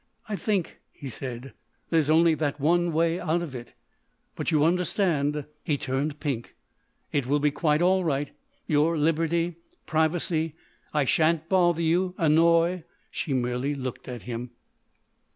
"I 0.27 0.35
think," 0.35 0.79
he 0.91 1.09
said, 1.09 1.53
"there's 1.91 2.09
only 2.09 2.33
that 2.33 2.59
one 2.59 2.91
way 2.91 3.19
out 3.19 3.43
of 3.43 3.53
it. 3.53 3.75
But 4.35 4.49
you 4.49 4.63
understand"—he 4.63 5.77
turned 5.77 6.19
pink—"it 6.19 7.27
will 7.27 7.39
be 7.39 7.51
quite 7.51 7.83
all 7.83 8.03
right—your 8.03 8.97
liberty—privacy—I 8.97 11.05
shan't 11.05 11.47
bother 11.47 11.83
you—annoy——" 11.83 12.83
She 13.11 13.33
merely 13.35 13.75
looked 13.75 14.07
at 14.07 14.23
him. 14.23 14.49